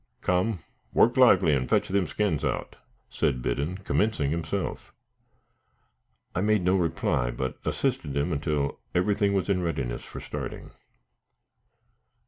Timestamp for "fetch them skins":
1.69-2.43